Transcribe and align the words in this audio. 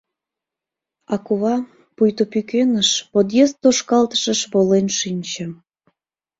А 1.13 1.15
кува, 1.25 1.55
пуйто 1.95 2.23
пӱкеныш, 2.31 2.89
подъезд 3.11 3.55
тошкалтышыш 3.63 4.39
волен 4.51 4.87
шинче 4.99 5.45